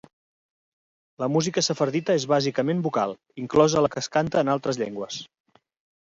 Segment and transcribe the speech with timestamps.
[1.23, 3.13] La música sefardita és bàsicament vocal,
[3.43, 5.19] inclosa la que es canta en altres llengües.